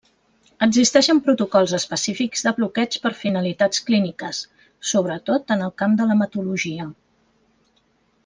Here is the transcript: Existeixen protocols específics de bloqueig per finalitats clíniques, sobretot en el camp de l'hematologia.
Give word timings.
Existeixen 0.65 1.19
protocols 1.27 1.73
específics 1.79 2.43
de 2.47 2.53
bloqueig 2.59 2.97
per 3.03 3.11
finalitats 3.19 3.83
clíniques, 3.89 4.41
sobretot 4.93 5.55
en 5.57 5.63
el 5.67 5.75
camp 5.83 5.93
de 6.01 6.09
l'hematologia. 6.09 6.89